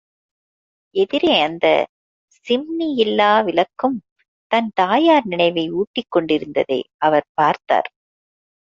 [0.95, 1.65] எதிரே அந்த
[2.47, 3.97] சிம்னியில்லா விளக்கும்
[4.51, 7.89] தன் தாயார் நினைவை ஊட்டிக் கொண்டிருந்ததை அவர் பார்த்தார்.